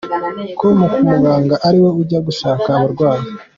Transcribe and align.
com 0.59 0.77
ko 0.89 0.95
umuganga 1.03 1.55
ariwe 1.67 1.89
ujya 2.01 2.19
gushaka 2.27 2.67
abarwayi. 2.77 3.27